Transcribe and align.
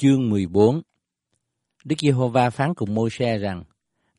Chương 0.00 0.30
14 0.30 0.82
Đức 1.84 1.96
Giê-hô-va 1.98 2.50
phán 2.50 2.74
cùng 2.74 2.94
Môi-se 2.94 3.38
rằng, 3.38 3.64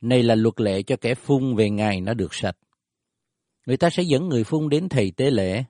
Này 0.01 0.23
là 0.23 0.35
luật 0.35 0.61
lệ 0.61 0.83
cho 0.83 0.95
kẻ 1.01 1.15
phun 1.15 1.55
về 1.55 1.69
ngày 1.69 2.01
nó 2.01 2.13
được 2.13 2.33
sạch. 2.33 2.57
Người 3.65 3.77
ta 3.77 3.89
sẽ 3.89 4.03
dẫn 4.03 4.29
người 4.29 4.43
phun 4.43 4.69
đến 4.69 4.89
thầy 4.89 5.11
tế 5.11 5.31
lễ. 5.31 5.63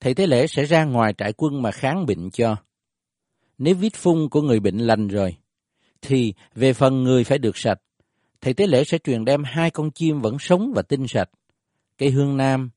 Thầy 0.00 0.14
tế 0.14 0.26
lễ 0.26 0.46
sẽ 0.46 0.64
ra 0.64 0.84
ngoài 0.84 1.14
trại 1.18 1.32
quân 1.32 1.62
mà 1.62 1.70
kháng 1.70 2.06
bệnh 2.06 2.30
cho. 2.30 2.56
Nếu 3.58 3.74
vết 3.74 3.94
phun 3.94 4.28
của 4.28 4.42
người 4.42 4.60
bệnh 4.60 4.78
lành 4.78 5.08
rồi, 5.08 5.36
thì 6.02 6.34
về 6.54 6.72
phần 6.72 7.04
người 7.04 7.24
phải 7.24 7.38
được 7.38 7.56
sạch. 7.56 7.78
Thầy 8.40 8.54
tế 8.54 8.66
lễ 8.66 8.84
sẽ 8.84 8.98
truyền 8.98 9.24
đem 9.24 9.44
hai 9.44 9.70
con 9.70 9.90
chim 9.90 10.20
vẫn 10.20 10.38
sống 10.38 10.72
và 10.74 10.82
tinh 10.82 11.08
sạch, 11.08 11.30
cây 11.98 12.10
hương 12.10 12.36
nam, 12.36 12.70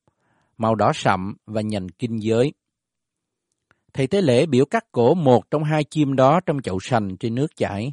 màu 0.58 0.74
đỏ 0.74 0.92
sậm 0.94 1.36
và 1.46 1.60
nhành 1.60 1.88
kinh 1.88 2.22
giới. 2.22 2.52
Thầy 3.94 4.06
tế 4.06 4.22
lễ 4.22 4.46
biểu 4.46 4.64
cắt 4.64 4.84
cổ 4.92 5.14
một 5.14 5.50
trong 5.50 5.64
hai 5.64 5.84
chim 5.84 6.16
đó 6.16 6.40
trong 6.46 6.62
chậu 6.62 6.80
sành 6.80 7.16
trên 7.16 7.34
nước 7.34 7.56
chảy. 7.56 7.92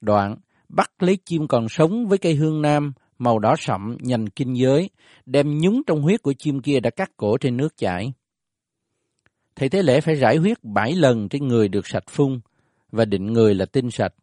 Đoạn, 0.00 0.36
bắt 0.68 1.02
lấy 1.02 1.18
chim 1.24 1.48
còn 1.48 1.68
sống 1.68 2.08
với 2.08 2.18
cây 2.18 2.34
hương 2.34 2.62
nam, 2.62 2.92
màu 3.18 3.38
đỏ 3.38 3.54
sậm, 3.58 3.96
nhành 4.00 4.26
kinh 4.26 4.56
giới, 4.56 4.90
đem 5.26 5.58
nhúng 5.58 5.82
trong 5.86 6.02
huyết 6.02 6.22
của 6.22 6.32
chim 6.32 6.60
kia 6.60 6.80
đã 6.80 6.90
cắt 6.90 7.10
cổ 7.16 7.36
trên 7.36 7.56
nước 7.56 7.76
chảy. 7.76 8.12
Thầy 9.56 9.68
tế 9.68 9.82
lễ 9.82 10.00
phải 10.00 10.14
rải 10.14 10.36
huyết 10.36 10.64
bảy 10.64 10.92
lần 10.92 11.28
trên 11.28 11.48
người 11.48 11.68
được 11.68 11.86
sạch 11.86 12.04
phun 12.08 12.40
và 12.92 13.04
định 13.04 13.26
người 13.26 13.54
là 13.54 13.66
tinh 13.66 13.90
sạch, 13.90 14.14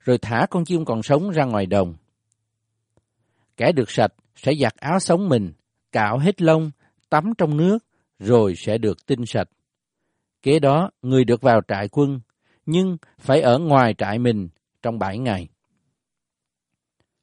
rồi 0.00 0.18
thả 0.18 0.46
con 0.50 0.64
chim 0.64 0.84
còn 0.84 1.02
sống 1.02 1.30
ra 1.30 1.44
ngoài 1.44 1.66
đồng. 1.66 1.94
Kẻ 3.56 3.72
được 3.72 3.90
sạch 3.90 4.12
sẽ 4.36 4.52
giặt 4.60 4.74
áo 4.76 5.00
sống 5.00 5.28
mình, 5.28 5.52
cạo 5.92 6.18
hết 6.18 6.42
lông, 6.42 6.70
tắm 7.10 7.24
trong 7.38 7.56
nước, 7.56 7.78
rồi 8.18 8.54
sẽ 8.56 8.78
được 8.78 9.06
tinh 9.06 9.26
sạch. 9.26 9.48
Kế 10.44 10.58
đó, 10.58 10.90
người 11.02 11.24
được 11.24 11.42
vào 11.42 11.60
trại 11.68 11.88
quân, 11.88 12.20
nhưng 12.66 12.96
phải 13.18 13.40
ở 13.40 13.58
ngoài 13.58 13.94
trại 13.98 14.18
mình 14.18 14.48
trong 14.82 14.98
bảy 14.98 15.18
ngày. 15.18 15.48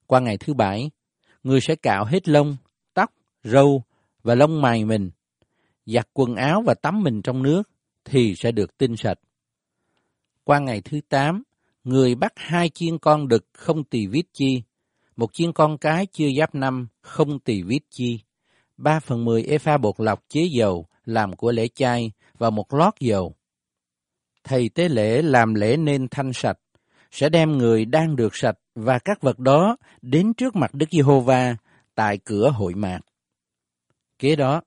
Qua 0.07 0.19
ngày 0.19 0.37
thứ 0.37 0.53
bảy, 0.53 0.91
người 1.43 1.61
sẽ 1.61 1.75
cạo 1.75 2.05
hết 2.05 2.29
lông, 2.29 2.57
tóc, 2.93 3.13
râu 3.43 3.83
và 4.23 4.35
lông 4.35 4.61
mày 4.61 4.85
mình, 4.85 5.11
giặt 5.85 6.07
quần 6.13 6.35
áo 6.35 6.63
và 6.65 6.73
tắm 6.73 7.03
mình 7.03 7.21
trong 7.21 7.43
nước, 7.43 7.69
thì 8.05 8.35
sẽ 8.35 8.51
được 8.51 8.77
tinh 8.77 8.97
sạch. 8.97 9.19
Qua 10.43 10.59
ngày 10.59 10.81
thứ 10.81 10.99
tám, 11.09 11.43
người 11.83 12.15
bắt 12.15 12.33
hai 12.35 12.69
chiên 12.69 12.97
con 12.97 13.27
đực 13.27 13.45
không 13.53 13.83
tỳ 13.83 14.07
vít 14.07 14.25
chi, 14.33 14.63
một 15.15 15.33
chiên 15.33 15.53
con 15.53 15.77
cái 15.77 16.05
chưa 16.11 16.29
giáp 16.37 16.55
năm 16.55 16.87
không 17.01 17.39
tỳ 17.39 17.61
vít 17.61 17.81
chi, 17.89 18.19
ba 18.77 18.99
phần 18.99 19.25
mười 19.25 19.43
epha 19.43 19.77
bột 19.77 19.95
lọc 19.97 20.23
chế 20.29 20.43
dầu 20.51 20.87
làm 21.05 21.35
của 21.35 21.51
lễ 21.51 21.67
chay 21.67 22.11
và 22.41 22.49
một 22.49 22.73
lót 22.73 22.93
dầu. 22.99 23.35
Thầy 24.43 24.69
tế 24.69 24.89
lễ 24.89 25.21
làm 25.21 25.53
lễ 25.53 25.77
nên 25.77 26.07
thanh 26.11 26.33
sạch, 26.33 26.57
sẽ 27.11 27.29
đem 27.29 27.57
người 27.57 27.85
đang 27.85 28.15
được 28.15 28.35
sạch 28.35 28.57
và 28.75 28.99
các 28.99 29.21
vật 29.21 29.39
đó 29.39 29.77
đến 30.01 30.33
trước 30.33 30.55
mặt 30.55 30.73
Đức 30.73 30.85
Giê-hô-va 30.91 31.55
tại 31.95 32.17
cửa 32.17 32.49
hội 32.49 32.73
mạc. 32.73 32.99
Kế 34.19 34.35
đó, 34.35 34.61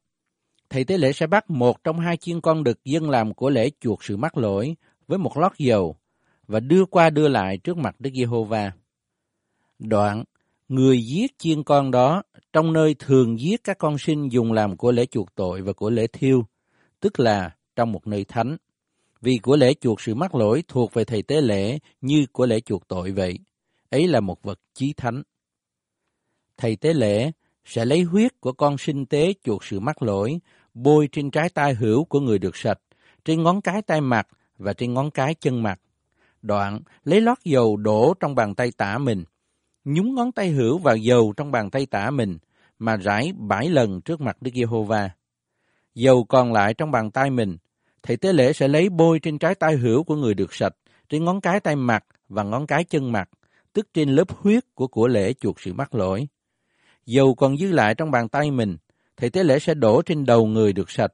thầy 0.70 0.84
tế 0.84 0.98
lễ 0.98 1.12
sẽ 1.12 1.26
bắt 1.26 1.50
một 1.50 1.84
trong 1.84 2.00
hai 2.00 2.16
chiên 2.16 2.40
con 2.40 2.64
đực 2.64 2.84
dân 2.84 3.10
làm 3.10 3.34
của 3.34 3.50
lễ 3.50 3.70
chuộc 3.80 4.04
sự 4.04 4.16
mắc 4.16 4.36
lỗi 4.36 4.76
với 5.06 5.18
một 5.18 5.38
lót 5.38 5.52
dầu 5.58 5.96
và 6.46 6.60
đưa 6.60 6.84
qua 6.84 7.10
đưa 7.10 7.28
lại 7.28 7.58
trước 7.58 7.76
mặt 7.76 7.96
Đức 7.98 8.10
Giê-hô-va. 8.14 8.72
Đoạn, 9.78 10.24
người 10.68 11.06
giết 11.06 11.38
chiên 11.38 11.62
con 11.62 11.90
đó 11.90 12.22
trong 12.52 12.72
nơi 12.72 12.94
thường 12.98 13.40
giết 13.40 13.64
các 13.64 13.78
con 13.78 13.98
sinh 13.98 14.32
dùng 14.32 14.52
làm 14.52 14.76
của 14.76 14.92
lễ 14.92 15.06
chuộc 15.06 15.34
tội 15.34 15.62
và 15.62 15.72
của 15.72 15.90
lễ 15.90 16.06
thiêu, 16.06 16.46
tức 17.00 17.20
là 17.20 17.50
trong 17.76 17.92
một 17.92 18.06
nơi 18.06 18.24
thánh. 18.24 18.56
Vì 19.20 19.38
của 19.42 19.56
lễ 19.56 19.74
chuộc 19.80 20.00
sự 20.00 20.14
mắc 20.14 20.34
lỗi 20.34 20.62
thuộc 20.68 20.94
về 20.94 21.04
thầy 21.04 21.22
tế 21.22 21.40
lễ 21.40 21.78
như 22.00 22.26
của 22.32 22.46
lễ 22.46 22.60
chuộc 22.60 22.88
tội 22.88 23.12
vậy. 23.12 23.38
Ấy 23.90 24.08
là 24.08 24.20
một 24.20 24.42
vật 24.42 24.60
chí 24.74 24.92
thánh. 24.96 25.22
Thầy 26.56 26.76
tế 26.76 26.94
lễ 26.94 27.32
sẽ 27.64 27.84
lấy 27.84 28.02
huyết 28.02 28.40
của 28.40 28.52
con 28.52 28.78
sinh 28.78 29.06
tế 29.06 29.32
chuộc 29.44 29.64
sự 29.64 29.80
mắc 29.80 30.02
lỗi, 30.02 30.40
bôi 30.74 31.08
trên 31.12 31.30
trái 31.30 31.48
tay 31.48 31.74
hữu 31.74 32.04
của 32.04 32.20
người 32.20 32.38
được 32.38 32.56
sạch, 32.56 32.80
trên 33.24 33.42
ngón 33.42 33.60
cái 33.60 33.82
tay 33.82 34.00
mặt 34.00 34.28
và 34.58 34.72
trên 34.72 34.94
ngón 34.94 35.10
cái 35.10 35.34
chân 35.34 35.62
mặt. 35.62 35.80
Đoạn, 36.42 36.80
lấy 37.04 37.20
lót 37.20 37.38
dầu 37.44 37.76
đổ 37.76 38.14
trong 38.20 38.34
bàn 38.34 38.54
tay 38.54 38.72
tả 38.76 38.98
mình, 38.98 39.24
nhúng 39.84 40.14
ngón 40.14 40.32
tay 40.32 40.50
hữu 40.50 40.78
vào 40.78 40.96
dầu 40.96 41.32
trong 41.36 41.50
bàn 41.50 41.70
tay 41.70 41.86
tả 41.86 42.10
mình, 42.10 42.38
mà 42.78 42.96
rải 42.96 43.32
bảy 43.36 43.68
lần 43.68 44.00
trước 44.00 44.20
mặt 44.20 44.36
Đức 44.42 44.50
Giê-hô-va. 44.54 45.10
Dầu 45.94 46.24
còn 46.24 46.52
lại 46.52 46.74
trong 46.74 46.90
bàn 46.90 47.10
tay 47.10 47.30
mình, 47.30 47.56
thầy 48.04 48.16
tế 48.16 48.32
lễ 48.32 48.52
sẽ 48.52 48.68
lấy 48.68 48.88
bôi 48.88 49.18
trên 49.18 49.38
trái 49.38 49.54
tay 49.54 49.76
hữu 49.76 50.04
của 50.04 50.16
người 50.16 50.34
được 50.34 50.54
sạch, 50.54 50.72
trên 51.08 51.24
ngón 51.24 51.40
cái 51.40 51.60
tay 51.60 51.76
mặt 51.76 52.04
và 52.28 52.42
ngón 52.42 52.66
cái 52.66 52.84
chân 52.84 53.12
mặt, 53.12 53.28
tức 53.72 53.88
trên 53.94 54.08
lớp 54.08 54.30
huyết 54.30 54.64
của 54.74 54.86
của 54.86 55.08
lễ 55.08 55.32
chuộc 55.32 55.60
sự 55.60 55.72
mắc 55.72 55.94
lỗi. 55.94 56.28
Dầu 57.06 57.34
còn 57.34 57.56
dư 57.56 57.72
lại 57.72 57.94
trong 57.94 58.10
bàn 58.10 58.28
tay 58.28 58.50
mình, 58.50 58.76
thầy 59.16 59.30
tế 59.30 59.44
lễ 59.44 59.58
sẽ 59.58 59.74
đổ 59.74 60.02
trên 60.02 60.26
đầu 60.26 60.46
người 60.46 60.72
được 60.72 60.90
sạch. 60.90 61.12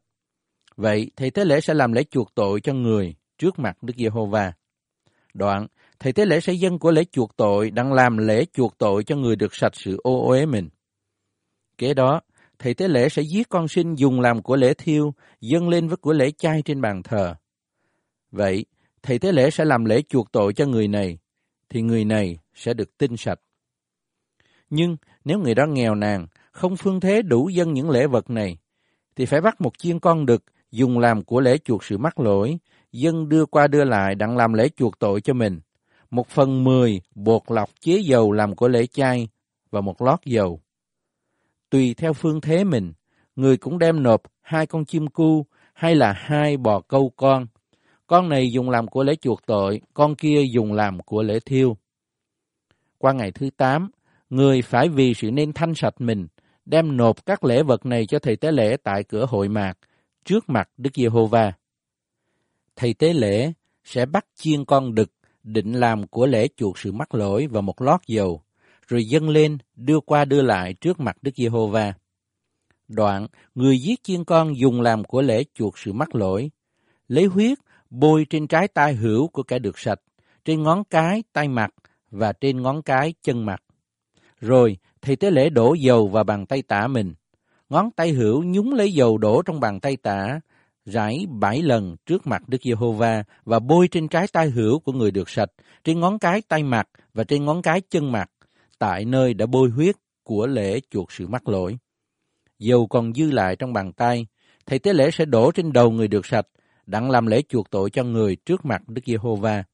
Vậy, 0.76 1.10
thầy 1.16 1.30
tế 1.30 1.44
lễ 1.44 1.60
sẽ 1.60 1.74
làm 1.74 1.92
lễ 1.92 2.04
chuộc 2.10 2.34
tội 2.34 2.60
cho 2.60 2.72
người 2.72 3.14
trước 3.38 3.58
mặt 3.58 3.82
Đức 3.82 3.94
Giê-hô-va. 3.96 4.52
Đoạn, 5.34 5.66
thầy 5.98 6.12
tế 6.12 6.26
lễ 6.26 6.40
sẽ 6.40 6.52
dâng 6.52 6.78
của 6.78 6.90
lễ 6.90 7.04
chuộc 7.12 7.36
tội 7.36 7.70
đang 7.70 7.92
làm 7.92 8.18
lễ 8.18 8.44
chuộc 8.52 8.78
tội 8.78 9.04
cho 9.04 9.16
người 9.16 9.36
được 9.36 9.54
sạch 9.54 9.72
sự 9.74 9.96
ô 10.02 10.28
uế 10.28 10.46
mình. 10.46 10.68
Kế 11.78 11.94
đó, 11.94 12.20
thầy 12.60 12.74
tế 12.74 12.88
lễ 12.88 13.08
sẽ 13.08 13.22
giết 13.22 13.48
con 13.48 13.68
sinh 13.68 13.94
dùng 13.94 14.20
làm 14.20 14.42
của 14.42 14.56
lễ 14.56 14.74
thiêu, 14.74 15.14
dâng 15.40 15.68
lên 15.68 15.88
với 15.88 15.96
của 15.96 16.12
lễ 16.12 16.30
chay 16.30 16.62
trên 16.62 16.80
bàn 16.80 17.02
thờ. 17.02 17.34
Vậy, 18.30 18.64
thầy 19.02 19.18
tế 19.18 19.32
lễ 19.32 19.50
sẽ 19.50 19.64
làm 19.64 19.84
lễ 19.84 20.02
chuộc 20.08 20.32
tội 20.32 20.52
cho 20.52 20.66
người 20.66 20.88
này, 20.88 21.18
thì 21.68 21.82
người 21.82 22.04
này 22.04 22.38
sẽ 22.54 22.74
được 22.74 22.98
tinh 22.98 23.16
sạch. 23.16 23.40
Nhưng 24.70 24.96
nếu 25.24 25.38
người 25.38 25.54
đó 25.54 25.66
nghèo 25.66 25.94
nàn, 25.94 26.26
không 26.52 26.76
phương 26.76 27.00
thế 27.00 27.22
đủ 27.22 27.48
dân 27.48 27.72
những 27.72 27.90
lễ 27.90 28.06
vật 28.06 28.30
này, 28.30 28.58
thì 29.16 29.26
phải 29.26 29.40
bắt 29.40 29.60
một 29.60 29.78
chiên 29.78 29.98
con 29.98 30.26
đực 30.26 30.44
dùng 30.70 30.98
làm 30.98 31.22
của 31.22 31.40
lễ 31.40 31.58
chuộc 31.58 31.84
sự 31.84 31.98
mắc 31.98 32.20
lỗi, 32.20 32.58
dân 32.92 33.28
đưa 33.28 33.46
qua 33.46 33.66
đưa 33.66 33.84
lại 33.84 34.14
đặng 34.14 34.36
làm 34.36 34.52
lễ 34.52 34.68
chuộc 34.76 34.98
tội 34.98 35.20
cho 35.20 35.32
mình. 35.32 35.60
Một 36.10 36.28
phần 36.28 36.64
mười 36.64 37.00
bột 37.14 37.42
lọc 37.48 37.70
chế 37.80 37.98
dầu 37.98 38.32
làm 38.32 38.54
của 38.54 38.68
lễ 38.68 38.86
chay 38.86 39.28
và 39.70 39.80
một 39.80 40.02
lót 40.02 40.18
dầu. 40.24 40.60
Tùy 41.70 41.94
theo 41.94 42.12
phương 42.12 42.40
thế 42.40 42.64
mình, 42.64 42.92
người 43.36 43.56
cũng 43.56 43.78
đem 43.78 44.02
nộp 44.02 44.22
hai 44.40 44.66
con 44.66 44.84
chim 44.84 45.06
cu 45.06 45.46
hay 45.74 45.94
là 45.94 46.12
hai 46.12 46.56
bò 46.56 46.80
câu 46.80 47.12
con. 47.16 47.46
Con 48.06 48.28
này 48.28 48.52
dùng 48.52 48.70
làm 48.70 48.88
của 48.88 49.04
lễ 49.04 49.14
chuộc 49.16 49.46
tội, 49.46 49.80
con 49.94 50.14
kia 50.14 50.42
dùng 50.50 50.72
làm 50.72 51.00
của 51.00 51.22
lễ 51.22 51.38
thiêu. 51.46 51.76
Qua 52.98 53.12
ngày 53.12 53.32
thứ 53.32 53.50
tám, 53.56 53.90
người 54.30 54.62
phải 54.62 54.88
vì 54.88 55.14
sự 55.14 55.30
nên 55.30 55.52
thanh 55.52 55.74
sạch 55.74 55.94
mình, 55.98 56.26
đem 56.64 56.96
nộp 56.96 57.26
các 57.26 57.44
lễ 57.44 57.62
vật 57.62 57.86
này 57.86 58.06
cho 58.06 58.18
thầy 58.18 58.36
tế 58.36 58.52
lễ 58.52 58.76
tại 58.76 59.04
cửa 59.04 59.26
hội 59.28 59.48
mạc, 59.48 59.78
trước 60.24 60.48
mặt 60.48 60.68
Đức 60.76 60.90
Giê-hô-va. 60.94 61.52
Thầy 62.76 62.94
tế 62.94 63.12
lễ 63.12 63.52
sẽ 63.84 64.06
bắt 64.06 64.26
chiên 64.34 64.64
con 64.64 64.94
đực 64.94 65.12
định 65.42 65.72
làm 65.72 66.06
của 66.06 66.26
lễ 66.26 66.48
chuộc 66.56 66.78
sự 66.78 66.92
mắc 66.92 67.14
lỗi 67.14 67.46
và 67.46 67.60
một 67.60 67.82
lót 67.82 68.00
dầu, 68.06 68.42
rồi 68.90 69.04
dâng 69.04 69.28
lên 69.28 69.58
đưa 69.76 70.00
qua 70.00 70.24
đưa 70.24 70.42
lại 70.42 70.74
trước 70.74 71.00
mặt 71.00 71.16
Đức 71.22 71.30
Giê-hô-va. 71.36 71.92
Đoạn, 72.88 73.26
người 73.54 73.78
giết 73.78 74.02
chiên 74.02 74.24
con 74.24 74.58
dùng 74.58 74.80
làm 74.80 75.04
của 75.04 75.22
lễ 75.22 75.44
chuộc 75.54 75.78
sự 75.78 75.92
mắc 75.92 76.14
lỗi, 76.14 76.50
lấy 77.08 77.24
huyết 77.24 77.58
bôi 77.90 78.26
trên 78.30 78.46
trái 78.46 78.68
tay 78.68 78.94
hữu 78.94 79.28
của 79.28 79.42
kẻ 79.42 79.58
được 79.58 79.78
sạch, 79.78 80.00
trên 80.44 80.62
ngón 80.62 80.84
cái 80.84 81.22
tay 81.32 81.48
mặt 81.48 81.70
và 82.10 82.32
trên 82.32 82.62
ngón 82.62 82.82
cái 82.82 83.14
chân 83.22 83.46
mặt. 83.46 83.62
Rồi, 84.40 84.76
thầy 85.02 85.16
tế 85.16 85.30
lễ 85.30 85.50
đổ 85.50 85.74
dầu 85.74 86.08
vào 86.08 86.24
bàn 86.24 86.46
tay 86.46 86.62
tả 86.62 86.86
mình. 86.86 87.14
Ngón 87.68 87.90
tay 87.90 88.10
hữu 88.10 88.44
nhúng 88.44 88.72
lấy 88.72 88.92
dầu 88.92 89.18
đổ 89.18 89.42
trong 89.42 89.60
bàn 89.60 89.80
tay 89.80 89.96
tả, 89.96 90.40
rải 90.84 91.26
bảy 91.28 91.62
lần 91.62 91.96
trước 92.06 92.26
mặt 92.26 92.42
Đức 92.48 92.62
Giê-hô-va 92.62 93.24
và 93.44 93.58
bôi 93.58 93.88
trên 93.88 94.08
trái 94.08 94.26
tay 94.32 94.50
hữu 94.50 94.78
của 94.78 94.92
người 94.92 95.10
được 95.10 95.28
sạch, 95.28 95.50
trên 95.84 96.00
ngón 96.00 96.18
cái 96.18 96.42
tay 96.48 96.62
mặt 96.62 96.88
và 97.14 97.24
trên 97.24 97.44
ngón 97.44 97.62
cái 97.62 97.80
chân 97.80 98.12
mặt, 98.12 98.30
tại 98.80 99.04
nơi 99.04 99.34
đã 99.34 99.46
bôi 99.46 99.70
huyết 99.70 99.96
của 100.22 100.46
lễ 100.46 100.80
chuộc 100.90 101.12
sự 101.12 101.26
mắc 101.26 101.48
lỗi. 101.48 101.78
Dầu 102.58 102.86
còn 102.86 103.14
dư 103.14 103.30
lại 103.30 103.56
trong 103.56 103.72
bàn 103.72 103.92
tay, 103.92 104.26
thầy 104.66 104.78
tế 104.78 104.92
lễ 104.92 105.10
sẽ 105.10 105.24
đổ 105.24 105.52
trên 105.52 105.72
đầu 105.72 105.90
người 105.90 106.08
được 106.08 106.26
sạch, 106.26 106.46
đặng 106.86 107.10
làm 107.10 107.26
lễ 107.26 107.42
chuộc 107.48 107.70
tội 107.70 107.90
cho 107.90 108.04
người 108.04 108.36
trước 108.36 108.64
mặt 108.64 108.82
Đức 108.88 109.02
Giê-hô-va. 109.06 109.64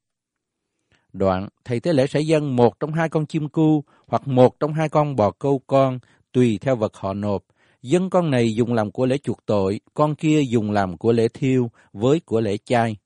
Đoạn, 1.12 1.49
thầy 1.64 1.81
tế 1.81 1.93
lễ 1.93 2.06
sẽ 2.06 2.20
dâng 2.20 2.56
một 2.56 2.81
trong 2.81 2.93
hai 2.93 3.08
con 3.08 3.26
chim 3.26 3.49
cu 3.49 3.85
hoặc 4.06 4.29
một 4.29 4.61
trong 4.61 4.73
hai 4.73 4.88
con 4.88 5.17
bò 5.17 5.31
câu 5.31 5.61
con, 5.67 5.99
tùy 6.32 6.59
theo 6.61 6.76
vật 6.76 6.97
họ 6.97 7.14
nộp. 7.14 7.44
Dân 7.82 8.11
con 8.11 8.31
này 8.31 8.55
dùng 8.55 8.73
làm 8.73 8.91
của 8.91 9.06
lễ 9.06 9.19
chuộc 9.19 9.47
tội, 9.47 9.81
con 9.94 10.14
kia 10.14 10.43
dùng 10.49 10.70
làm 10.70 10.99
của 10.99 11.12
lễ 11.12 11.29
thiêu 11.29 11.70
với 11.93 12.20
của 12.20 12.41
lễ 12.41 12.56
chay. 12.64 12.97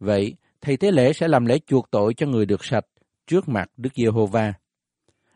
Vậy, 0.00 0.34
thầy 0.60 0.76
tế 0.76 0.90
lễ 0.90 1.12
sẽ 1.12 1.28
làm 1.28 1.46
lễ 1.46 1.58
chuộc 1.66 1.90
tội 1.90 2.14
cho 2.14 2.26
người 2.26 2.46
được 2.46 2.64
sạch 2.64 2.86
trước 3.26 3.48
mặt 3.48 3.70
Đức 3.76 3.90
Giê-hô-va. 3.94 4.52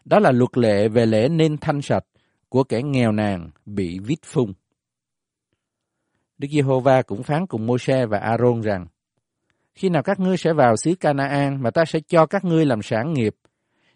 Đó 0.07 0.19
là 0.19 0.33
luật 0.33 0.59
lệ 0.59 0.89
về 0.89 1.07
lễ 1.07 1.29
nên 1.29 1.57
thanh 1.59 1.83
sạch 1.83 2.05
của 2.49 2.65
kẻ 2.65 2.83
nghèo 2.83 3.13
nàn 3.13 3.51
bị 3.67 3.99
vít 3.99 4.19
phung. 4.25 4.53
Đức 6.39 6.49
Giê-hô-va 6.51 7.03
cũng 7.03 7.23
phán 7.23 7.47
cùng 7.47 7.67
Mô-se 7.67 8.07
và 8.07 8.19
A-rôn 8.19 8.61
rằng, 8.61 8.87
khi 9.75 9.89
nào 9.89 10.03
các 10.03 10.21
ngươi 10.21 10.37
sẽ 10.37 10.53
vào 10.53 10.77
xứ 10.77 10.95
Canaan 10.95 11.63
mà 11.63 11.71
ta 11.71 11.85
sẽ 11.85 12.01
cho 12.09 12.27
các 12.27 12.45
ngươi 12.45 12.67
làm 12.67 12.83
sản 12.83 13.13
nghiệp. 13.13 13.37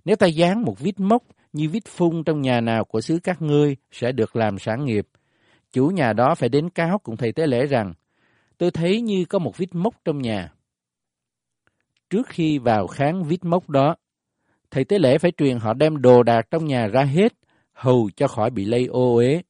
Nếu 0.05 0.17
ta 0.17 0.27
dán 0.27 0.63
một 0.63 0.79
vít 0.79 1.01
mốc 1.01 1.23
như 1.53 1.69
vít 1.69 1.83
phun 1.89 2.25
trong 2.25 2.41
nhà 2.41 2.61
nào 2.61 2.85
của 2.85 3.01
xứ 3.01 3.19
các 3.23 3.43
ngươi 3.43 3.77
sẽ 3.91 4.13
được 4.13 4.37
làm 4.37 4.59
sản 4.59 4.85
nghiệp. 4.85 5.09
Chủ 5.73 5.87
nhà 5.87 6.13
đó 6.13 6.35
phải 6.35 6.49
đến 6.49 6.71
cáo 6.71 6.99
cùng 6.99 7.17
thầy 7.17 7.33
tế 7.33 7.47
lễ 7.47 7.67
rằng, 7.67 7.95
tôi 8.59 8.71
thấy 8.71 9.01
như 9.01 9.25
có 9.25 9.39
một 9.39 9.57
vít 9.57 9.75
mốc 9.75 9.95
trong 10.05 10.23
nhà. 10.23 10.53
Trước 12.11 12.27
khi 12.27 12.59
vào 12.59 12.87
kháng 12.87 13.25
vít 13.25 13.45
mốc 13.45 13.71
đó, 13.71 13.97
thầy 14.71 14.85
tế 14.85 14.99
lễ 14.99 15.19
phải 15.19 15.33
truyền 15.37 15.59
họ 15.59 15.75
đem 15.75 16.03
đồ 16.03 16.23
đạc 16.23 16.47
trong 16.51 16.65
nhà 16.65 16.87
ra 16.87 17.03
hết, 17.03 17.33
hầu 17.73 18.11
cho 18.17 18.29
khỏi 18.29 18.51
bị 18.51 18.65
lây 18.65 18.87
ô 18.87 19.15
uế. 19.15 19.43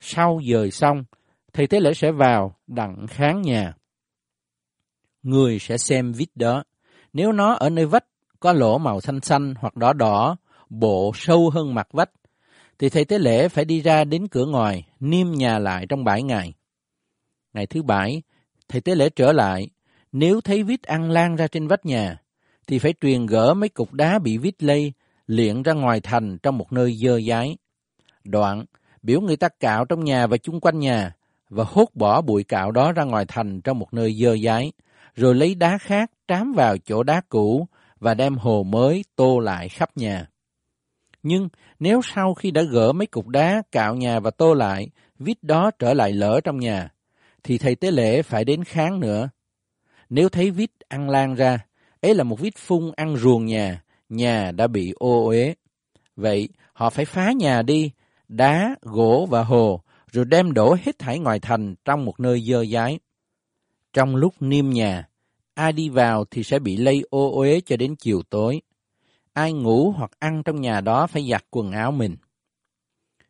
Sau 0.00 0.40
dời 0.50 0.70
xong, 0.70 1.04
thầy 1.52 1.66
tế 1.66 1.80
lễ 1.80 1.94
sẽ 1.94 2.12
vào 2.12 2.56
đặng 2.66 3.06
kháng 3.06 3.42
nhà. 3.42 3.74
Người 5.22 5.58
sẽ 5.58 5.78
xem 5.78 6.12
vít 6.12 6.28
đó. 6.34 6.64
Nếu 7.12 7.32
nó 7.32 7.52
ở 7.54 7.70
nơi 7.70 7.86
vách 7.86 8.04
có 8.40 8.52
lỗ 8.52 8.78
màu 8.78 9.00
xanh 9.00 9.20
xanh 9.20 9.54
hoặc 9.58 9.76
đỏ 9.76 9.92
đỏ, 9.92 10.36
bộ 10.70 11.12
sâu 11.14 11.50
hơn 11.50 11.74
mặt 11.74 11.88
vách, 11.92 12.10
thì 12.78 12.88
thầy 12.88 13.04
tế 13.04 13.18
lễ 13.18 13.48
phải 13.48 13.64
đi 13.64 13.80
ra 13.80 14.04
đến 14.04 14.28
cửa 14.28 14.46
ngoài, 14.46 14.86
niêm 15.00 15.30
nhà 15.32 15.58
lại 15.58 15.86
trong 15.88 16.04
bảy 16.04 16.22
ngày. 16.22 16.54
Ngày 17.52 17.66
thứ 17.66 17.82
bảy, 17.82 18.22
thầy 18.68 18.80
tế 18.80 18.94
lễ 18.94 19.10
trở 19.10 19.32
lại, 19.32 19.68
nếu 20.12 20.40
thấy 20.40 20.62
vít 20.62 20.82
ăn 20.82 21.10
lan 21.10 21.36
ra 21.36 21.46
trên 21.46 21.68
vách 21.68 21.86
nhà, 21.86 22.16
thì 22.68 22.78
phải 22.78 22.94
truyền 23.00 23.26
gỡ 23.26 23.54
mấy 23.54 23.68
cục 23.68 23.92
đá 23.92 24.18
bị 24.18 24.38
vít 24.38 24.62
lây, 24.62 24.92
liện 25.26 25.62
ra 25.62 25.72
ngoài 25.72 26.00
thành 26.00 26.38
trong 26.38 26.58
một 26.58 26.72
nơi 26.72 26.94
dơ 26.94 27.20
dái. 27.20 27.56
Đoạn, 28.24 28.64
biểu 29.02 29.20
người 29.20 29.36
ta 29.36 29.48
cạo 29.60 29.84
trong 29.84 30.04
nhà 30.04 30.26
và 30.26 30.36
chung 30.36 30.60
quanh 30.60 30.78
nhà, 30.78 31.12
và 31.48 31.64
hốt 31.68 31.88
bỏ 31.94 32.20
bụi 32.20 32.44
cạo 32.44 32.72
đó 32.72 32.92
ra 32.92 33.04
ngoài 33.04 33.24
thành 33.28 33.60
trong 33.60 33.78
một 33.78 33.94
nơi 33.94 34.14
dơ 34.14 34.36
dái, 34.44 34.72
rồi 35.16 35.34
lấy 35.34 35.54
đá 35.54 35.78
khác 35.78 36.10
trám 36.28 36.52
vào 36.52 36.78
chỗ 36.78 37.02
đá 37.02 37.20
cũ 37.28 37.68
và 38.00 38.14
đem 38.14 38.36
hồ 38.36 38.62
mới 38.62 39.04
tô 39.16 39.38
lại 39.38 39.68
khắp 39.68 39.96
nhà. 39.96 40.26
Nhưng 41.22 41.48
nếu 41.78 42.00
sau 42.14 42.34
khi 42.34 42.50
đã 42.50 42.62
gỡ 42.62 42.92
mấy 42.92 43.06
cục 43.06 43.26
đá 43.26 43.62
cạo 43.72 43.94
nhà 43.94 44.20
và 44.20 44.30
tô 44.30 44.54
lại, 44.54 44.88
vít 45.18 45.42
đó 45.42 45.70
trở 45.78 45.94
lại 45.94 46.12
lỡ 46.12 46.40
trong 46.44 46.58
nhà, 46.58 46.88
thì 47.42 47.58
thầy 47.58 47.74
tế 47.74 47.90
lễ 47.90 48.22
phải 48.22 48.44
đến 48.44 48.64
kháng 48.64 49.00
nữa. 49.00 49.28
Nếu 50.10 50.28
thấy 50.28 50.50
vít 50.50 50.70
ăn 50.88 51.10
lan 51.10 51.34
ra, 51.34 51.58
ấy 52.00 52.14
là 52.14 52.24
một 52.24 52.40
vít 52.40 52.56
phun 52.56 52.92
ăn 52.96 53.16
ruồng 53.16 53.46
nhà, 53.46 53.82
nhà 54.08 54.50
đã 54.52 54.66
bị 54.66 54.92
ô 54.96 55.26
uế. 55.26 55.54
Vậy 56.16 56.48
họ 56.72 56.90
phải 56.90 57.04
phá 57.04 57.32
nhà 57.32 57.62
đi, 57.62 57.90
đá, 58.28 58.76
gỗ 58.82 59.26
và 59.30 59.42
hồ, 59.42 59.82
rồi 60.12 60.24
đem 60.24 60.52
đổ 60.52 60.76
hết 60.82 60.98
thải 60.98 61.18
ngoài 61.18 61.40
thành 61.40 61.74
trong 61.84 62.04
một 62.04 62.20
nơi 62.20 62.40
dơ 62.40 62.64
dái. 62.64 62.98
Trong 63.92 64.16
lúc 64.16 64.34
niêm 64.40 64.70
nhà, 64.70 65.08
ai 65.54 65.72
đi 65.72 65.88
vào 65.88 66.24
thì 66.30 66.42
sẽ 66.42 66.58
bị 66.58 66.76
lây 66.76 67.02
ô 67.10 67.38
uế 67.38 67.60
cho 67.60 67.76
đến 67.76 67.96
chiều 67.96 68.22
tối. 68.30 68.60
Ai 69.32 69.52
ngủ 69.52 69.90
hoặc 69.96 70.10
ăn 70.18 70.42
trong 70.42 70.60
nhà 70.60 70.80
đó 70.80 71.06
phải 71.06 71.28
giặt 71.30 71.44
quần 71.50 71.72
áo 71.72 71.92
mình. 71.92 72.16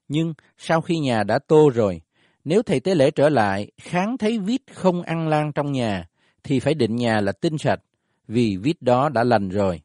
Nhưng 0.08 0.34
sau 0.58 0.80
khi 0.80 0.98
nhà 0.98 1.24
đã 1.24 1.38
tô 1.38 1.70
rồi, 1.74 2.00
nếu 2.44 2.62
thầy 2.62 2.80
tế 2.80 2.94
lễ 2.94 3.10
trở 3.10 3.28
lại, 3.28 3.70
kháng 3.80 4.18
thấy 4.18 4.38
vít 4.38 4.62
không 4.72 5.02
ăn 5.02 5.28
lan 5.28 5.52
trong 5.52 5.72
nhà, 5.72 6.08
thì 6.42 6.60
phải 6.60 6.74
định 6.74 6.96
nhà 6.96 7.20
là 7.20 7.32
tinh 7.32 7.58
sạch, 7.58 7.80
vì 8.28 8.56
vít 8.56 8.82
đó 8.82 9.08
đã 9.08 9.24
lành 9.24 9.48
rồi. 9.48 9.80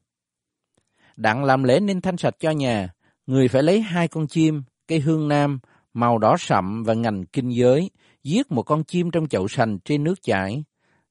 Đặng 1.17 1.43
làm 1.43 1.63
lễ 1.63 1.79
nên 1.79 2.01
thanh 2.01 2.17
sạch 2.17 2.35
cho 2.39 2.51
nhà, 2.51 2.89
người 3.27 3.47
phải 3.47 3.63
lấy 3.63 3.81
hai 3.81 4.07
con 4.07 4.27
chim, 4.27 4.63
cây 4.87 4.99
hương 4.99 5.27
nam, 5.27 5.59
màu 5.93 6.17
đỏ 6.17 6.35
sậm 6.39 6.83
và 6.83 6.93
ngành 6.93 7.25
kinh 7.25 7.49
giới, 7.49 7.89
giết 8.23 8.51
một 8.51 8.63
con 8.63 8.83
chim 8.83 9.11
trong 9.11 9.27
chậu 9.27 9.47
sành 9.47 9.79
trên 9.79 10.03
nước 10.03 10.23
chảy, 10.23 10.63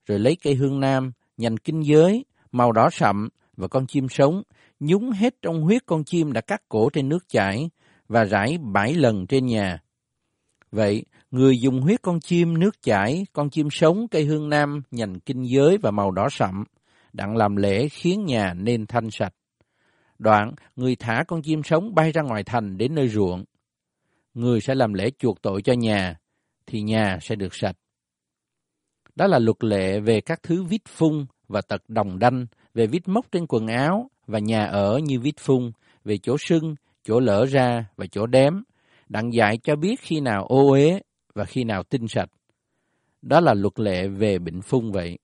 rồi 0.05 0.19
lấy 0.19 0.37
cây 0.43 0.55
hương 0.55 0.79
nam, 0.79 1.11
nhành 1.37 1.57
kinh 1.57 1.81
giới, 1.81 2.25
màu 2.51 2.71
đỏ 2.71 2.89
sậm 2.89 3.29
và 3.57 3.67
con 3.67 3.87
chim 3.87 4.09
sống, 4.09 4.43
nhúng 4.79 5.11
hết 5.11 5.35
trong 5.41 5.61
huyết 5.61 5.85
con 5.85 6.03
chim 6.03 6.33
đã 6.33 6.41
cắt 6.41 6.61
cổ 6.69 6.89
trên 6.89 7.09
nước 7.09 7.29
chảy 7.29 7.69
và 8.07 8.23
rải 8.23 8.57
bảy 8.61 8.93
lần 8.93 9.27
trên 9.27 9.45
nhà. 9.45 9.79
Vậy, 10.71 11.05
người 11.31 11.59
dùng 11.59 11.81
huyết 11.81 12.01
con 12.01 12.19
chim 12.19 12.59
nước 12.59 12.81
chảy, 12.81 13.25
con 13.33 13.49
chim 13.49 13.67
sống, 13.71 14.07
cây 14.07 14.25
hương 14.25 14.49
nam, 14.49 14.81
nhành 14.91 15.19
kinh 15.19 15.43
giới 15.43 15.77
và 15.77 15.91
màu 15.91 16.11
đỏ 16.11 16.27
sậm, 16.31 16.63
đặng 17.13 17.37
làm 17.37 17.55
lễ 17.55 17.89
khiến 17.89 18.25
nhà 18.25 18.53
nên 18.53 18.87
thanh 18.87 19.11
sạch. 19.11 19.33
Đoạn, 20.19 20.51
người 20.75 20.95
thả 20.95 21.23
con 21.27 21.41
chim 21.41 21.63
sống 21.63 21.95
bay 21.95 22.11
ra 22.11 22.21
ngoài 22.21 22.43
thành 22.43 22.77
đến 22.77 22.95
nơi 22.95 23.07
ruộng. 23.07 23.43
Người 24.33 24.61
sẽ 24.61 24.75
làm 24.75 24.93
lễ 24.93 25.09
chuộc 25.19 25.41
tội 25.41 25.61
cho 25.61 25.73
nhà, 25.73 26.15
thì 26.67 26.81
nhà 26.81 27.17
sẽ 27.21 27.35
được 27.35 27.55
sạch. 27.55 27.75
Đó 29.15 29.27
là 29.27 29.39
luật 29.39 29.63
lệ 29.63 29.99
về 29.99 30.21
các 30.21 30.43
thứ 30.43 30.63
vít 30.63 30.81
phun 30.87 31.25
và 31.47 31.61
tật 31.61 31.81
đồng 31.87 32.19
đanh, 32.19 32.45
về 32.73 32.87
vít 32.87 33.07
mốc 33.07 33.31
trên 33.31 33.45
quần 33.47 33.67
áo 33.67 34.09
và 34.27 34.39
nhà 34.39 34.65
ở 34.65 34.99
như 35.03 35.19
vít 35.19 35.35
phun, 35.39 35.71
về 36.03 36.17
chỗ 36.17 36.37
sưng, 36.39 36.75
chỗ 37.03 37.19
lỡ 37.19 37.45
ra 37.45 37.85
và 37.95 38.05
chỗ 38.11 38.25
đếm, 38.25 38.53
đặng 39.09 39.33
dạy 39.33 39.57
cho 39.63 39.75
biết 39.75 39.99
khi 39.99 40.19
nào 40.19 40.45
ô 40.45 40.71
uế 40.71 40.99
và 41.35 41.45
khi 41.45 41.63
nào 41.63 41.83
tinh 41.83 42.07
sạch. 42.07 42.29
Đó 43.21 43.39
là 43.39 43.53
luật 43.53 43.79
lệ 43.79 44.07
về 44.07 44.39
bệnh 44.39 44.61
phun 44.61 44.91
vậy. 44.91 45.17